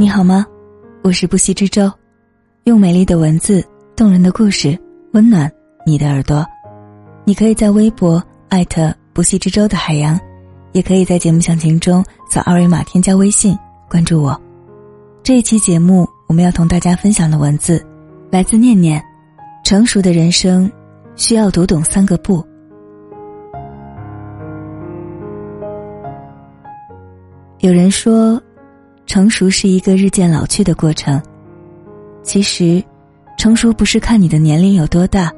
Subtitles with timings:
[0.00, 0.46] 你好吗？
[1.02, 1.90] 我是不息之舟，
[2.62, 4.78] 用美丽的文字、动人的故事
[5.12, 5.50] 温暖
[5.84, 6.46] 你的耳朵。
[7.24, 10.16] 你可以在微博艾特不息之舟的海洋，
[10.70, 13.58] 也可以在节目详情中扫二维码添加微信
[13.90, 14.40] 关注我。
[15.24, 17.84] 这一期节目我们要同大家分享的文字
[18.30, 19.02] 来自念念。
[19.64, 20.70] 成熟的人生
[21.16, 22.46] 需要读懂三个不。
[27.58, 28.40] 有人说。
[29.08, 31.20] 成熟是一个日渐老去的过程。
[32.22, 32.84] 其实，
[33.38, 35.32] 成熟不是看你的年龄有多大，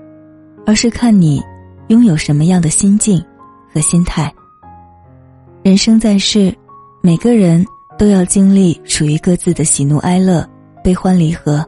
[0.66, 1.40] 而是看你
[1.86, 3.24] 拥有什么样的心境
[3.72, 4.30] 和心态。
[5.62, 6.52] 人生在世，
[7.00, 7.64] 每个人
[7.96, 10.44] 都要经历属于各自的喜怒哀乐、
[10.82, 11.64] 悲欢离合，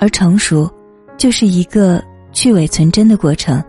[0.00, 0.68] 而成熟，
[1.16, 2.02] 就是一个
[2.32, 3.62] 去伪存真的过程，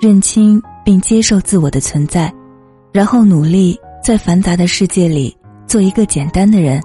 [0.00, 2.34] 认清并接受自我的存在，
[2.90, 5.36] 然后努力在繁杂的世界里。
[5.74, 6.80] 做一个简单的人，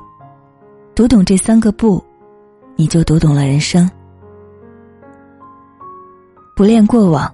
[0.95, 2.03] 读懂这三个不，
[2.75, 3.87] 你就读懂了人生。
[6.55, 7.31] 不恋过往。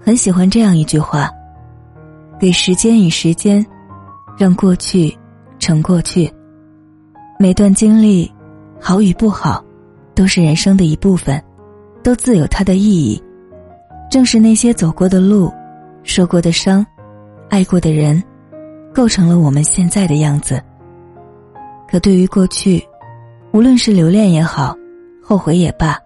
[0.00, 1.30] 很喜欢这样一句话：
[2.40, 3.64] 给时间与时间，
[4.36, 5.16] 让过去
[5.60, 6.28] 成过去。
[7.38, 8.28] 每段经历，
[8.80, 9.64] 好与不好，
[10.12, 11.40] 都是人生的一部分，
[12.02, 13.22] 都自有它的意义。
[14.10, 15.52] 正是那些走过的路，
[16.02, 16.84] 受过的伤，
[17.48, 18.20] 爱过的人。
[18.96, 20.58] 构成了我们现在的样子。
[21.86, 22.82] 可对于过去，
[23.52, 24.74] 无论是留恋也好，
[25.22, 25.98] 后悔也罢，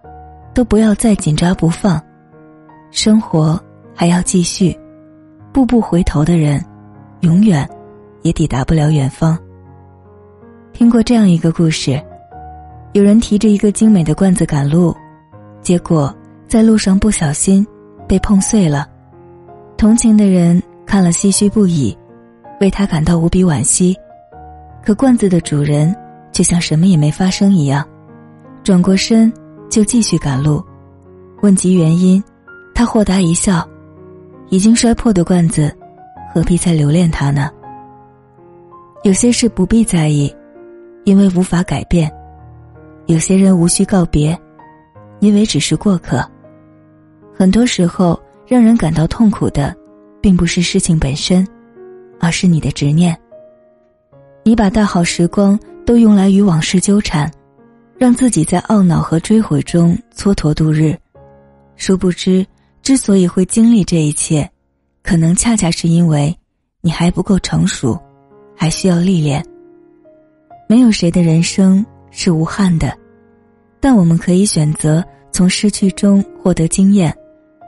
[0.53, 2.01] 都不要再紧抓不放。
[2.91, 3.57] 生活
[3.95, 4.77] 还要继续，
[5.53, 6.61] 步步回头的人，
[7.21, 7.65] 永远
[8.23, 9.39] 也抵达不了远方。
[10.73, 11.97] 听过这样一个故事：
[12.91, 14.93] 有人提着一个精美的罐子赶路，
[15.61, 16.13] 结果
[16.45, 17.65] 在路上不小心
[18.05, 18.85] 被碰碎了。
[19.77, 21.97] 同情的人看了唏嘘不已。
[22.61, 23.97] 为他感到无比惋惜，
[24.85, 25.93] 可罐子的主人
[26.31, 27.83] 却像什么也没发生一样，
[28.63, 29.33] 转过身
[29.67, 30.63] 就继续赶路。
[31.41, 32.23] 问及原因，
[32.75, 33.67] 他豁达一笑
[34.49, 35.75] ：“已经摔破的罐子，
[36.31, 37.49] 何必再留恋它呢？”
[39.03, 40.31] 有些事不必在意，
[41.03, 42.07] 因为无法改变；
[43.07, 44.39] 有些人无需告别，
[45.19, 46.23] 因为只是过客。
[47.35, 49.75] 很多时候，让人感到痛苦的，
[50.21, 51.43] 并不是事情本身。
[52.21, 53.17] 而是你的执念。
[54.43, 57.29] 你把大好时光都用来与往事纠缠，
[57.97, 60.97] 让自己在懊恼和追悔中蹉跎度日。
[61.75, 62.45] 殊不知，
[62.83, 64.49] 之所以会经历这一切，
[65.03, 66.35] 可能恰恰是因为
[66.79, 67.99] 你还不够成熟，
[68.55, 69.43] 还需要历练。
[70.69, 72.95] 没有谁的人生是无憾的，
[73.79, 77.13] 但我们可以选择从失去中获得经验，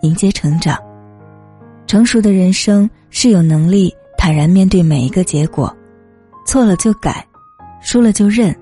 [0.03, 0.77] 迎接成长。
[1.87, 3.93] 成熟的人生是有能力。
[4.23, 5.69] 坦然面对每一个结果，
[6.45, 7.27] 错了就改，
[7.81, 8.55] 输了就认，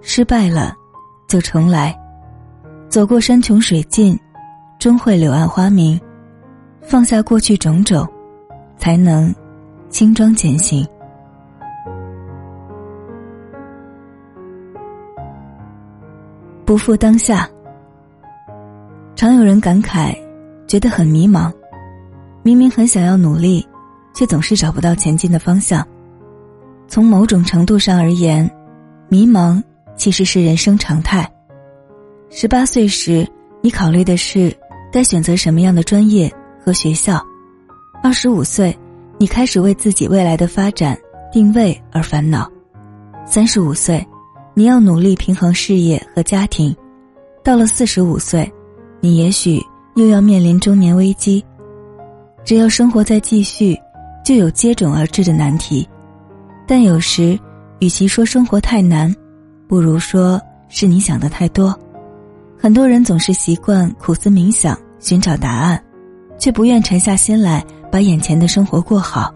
[0.00, 0.74] 失败了
[1.28, 1.96] 就重来，
[2.88, 4.18] 走过山穷水尽，
[4.80, 5.96] 终会柳暗花明。
[6.82, 8.04] 放下过去种种，
[8.78, 9.32] 才能
[9.88, 10.84] 轻装前行。
[16.64, 17.48] 不负当下。
[19.14, 20.12] 常有人感慨，
[20.66, 21.52] 觉得很迷茫，
[22.42, 23.64] 明明很想要努力。
[24.16, 25.86] 却总是找不到前进的方向。
[26.88, 28.50] 从某种程度上而言，
[29.08, 29.62] 迷茫
[29.94, 31.30] 其实是人生常态。
[32.30, 33.28] 十八岁时，
[33.60, 34.56] 你考虑的是
[34.90, 36.32] 该选择什么样的专业
[36.64, 37.18] 和学校；
[38.02, 38.74] 二十五岁，
[39.18, 40.96] 你开始为自己未来的发展
[41.30, 42.50] 定位而烦恼；
[43.26, 44.02] 三十五岁，
[44.54, 46.74] 你要努力平衡事业和家庭；
[47.44, 48.50] 到了四十五岁，
[49.00, 49.62] 你也许
[49.96, 51.44] 又要面临中年危机。
[52.44, 53.78] 只要生活在继续。
[54.26, 55.88] 就有接踵而至的难题，
[56.66, 57.38] 但有时，
[57.78, 59.14] 与其说生活太难，
[59.68, 61.72] 不如说是你想的太多。
[62.58, 65.80] 很多人总是习惯苦思冥想寻找答案，
[66.40, 69.32] 却不愿沉下心来把眼前的生活过好。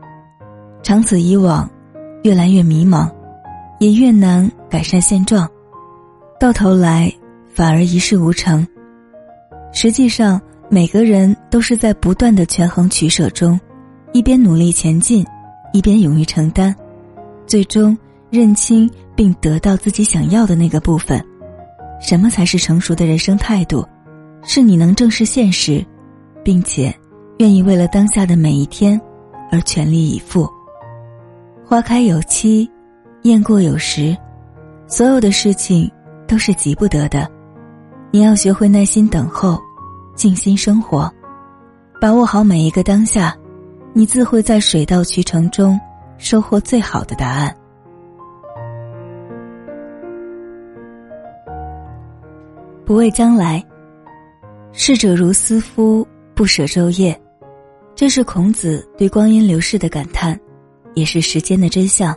[0.82, 1.70] 长此以往，
[2.24, 3.08] 越来越迷茫，
[3.78, 5.48] 也越难改善现状，
[6.40, 7.12] 到头来
[7.54, 8.66] 反而一事无成。
[9.70, 13.56] 实际上，每个人都是在不断的权衡取舍中。
[14.12, 15.24] 一边努力前进，
[15.72, 16.74] 一边勇于承担，
[17.46, 17.96] 最终
[18.28, 21.24] 认清并得到自己想要的那个部分。
[22.00, 23.86] 什么才是成熟的人生态度？
[24.42, 25.84] 是你能正视现实，
[26.42, 26.92] 并且
[27.38, 29.00] 愿意为了当下的每一天
[29.52, 30.48] 而全力以赴。
[31.64, 32.68] 花开有期，
[33.22, 34.16] 雁过有时，
[34.88, 35.88] 所有的事情
[36.26, 37.30] 都是急不得的。
[38.10, 39.60] 你要学会耐心等候，
[40.16, 41.08] 静心生活，
[42.00, 43.36] 把握好每一个当下。
[43.92, 45.78] 你自会在水到渠成中
[46.18, 47.54] 收获最好的答案。
[52.84, 53.64] 不畏将来
[54.72, 57.20] 逝者如斯夫不舍昼夜。
[58.00, 60.38] 这是孔子对光阴流逝的感叹
[60.94, 62.16] 也是时间的真相。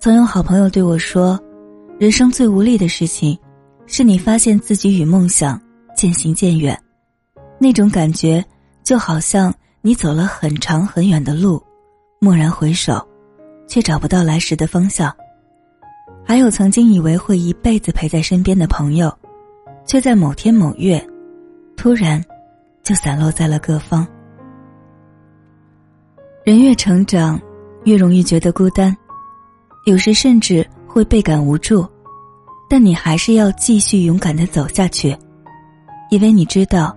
[0.00, 1.40] 曾有好朋友对我说
[1.96, 3.38] 人生最无力的事情
[3.86, 5.60] 是你发现自己与梦想
[5.94, 6.76] 渐行渐远。
[7.56, 8.44] 那种感觉
[8.82, 9.54] 就好像
[9.86, 11.62] 你走了很长很远的路，
[12.20, 13.06] 蓦然回首，
[13.68, 15.14] 却找不到来时的方向。”
[16.24, 19.14] 还有曾经以为会一辈子陪在身边的朋友，
[19.84, 21.06] 却在某天某月，
[21.76, 22.24] 突然
[22.82, 24.08] 就散落在了各方。
[26.44, 27.38] 人越成长，
[27.84, 28.96] 越容易觉得孤单，
[29.84, 31.86] 有时甚至会倍感无助，
[32.70, 35.14] 但你还是要继续勇敢的走下去，
[36.10, 36.96] 因为你知道，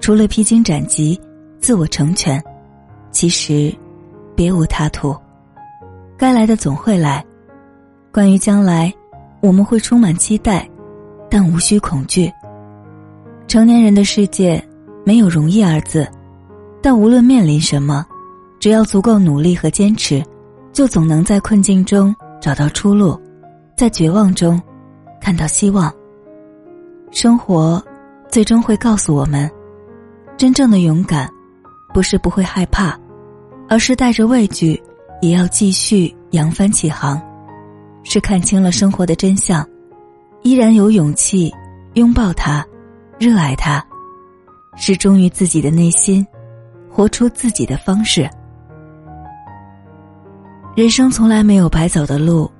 [0.00, 1.20] 除了披荆斩棘、
[1.66, 2.40] 自我成全，
[3.10, 3.74] 其实
[4.36, 5.12] 别无他途。
[6.16, 7.26] 该来的总会来，
[8.12, 8.94] 关于将来，
[9.40, 10.64] 我们会充满期待，
[11.28, 12.32] 但无需恐惧。
[13.48, 14.64] 成年人的世界
[15.04, 16.08] 没有容易二字，
[16.80, 18.06] 但无论面临什么。
[18.60, 20.22] 只要足够努力和坚持，
[20.72, 23.20] 就总能在困境中找到出路，
[23.76, 24.62] 在绝望中
[25.20, 25.92] 看到希望。
[27.10, 27.84] 生活
[28.28, 29.50] 最终会告诉我们，
[30.36, 31.28] 真正的勇敢，
[31.96, 32.94] 不是不会害怕，
[33.70, 34.78] 而是带着畏惧
[35.22, 37.18] 也要继续扬帆起航；
[38.02, 39.66] 是看清了生活的真相，
[40.42, 41.50] 依然有勇气
[41.94, 42.62] 拥抱它，
[43.18, 43.80] 热爱它；
[44.76, 46.22] 是忠于自己的内心，
[46.90, 48.28] 活出自己的方式。
[50.74, 52.50] 人生从来没有白走的路，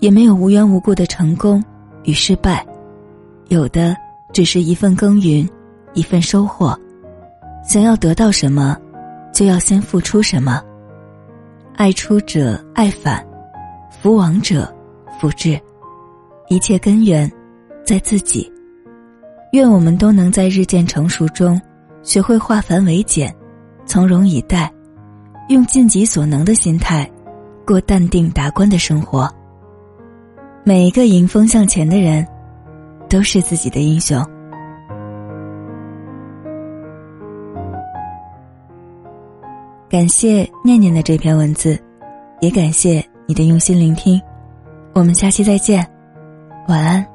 [0.00, 1.62] 也没有无缘无故的成功
[2.02, 2.66] 与失败，
[3.46, 3.96] 有的
[4.32, 5.48] 只是一份耕耘，
[5.92, 6.76] 一份收获。
[7.64, 8.76] 想要得到什么，
[9.32, 10.62] 就要先付出什么。
[11.74, 13.26] 爱出者爱返，
[13.90, 14.72] 福往者
[15.18, 15.58] 福至，
[16.48, 17.30] 一切根源
[17.84, 18.50] 在自己。
[19.52, 21.60] 愿我们都能在日渐成熟中，
[22.02, 23.34] 学会化繁为简，
[23.86, 24.72] 从容以待，
[25.48, 27.10] 用尽己所能的心态。
[27.66, 29.26] 过淡定达观的生活。
[30.64, 32.26] 每一个迎风向前的人，
[33.08, 34.22] 都是自己的英雄。
[39.94, 41.80] 感谢念念的这篇文字，
[42.40, 44.20] 也感谢你的用心聆听。
[44.92, 45.88] 我们下期再见，
[46.66, 47.13] 晚安。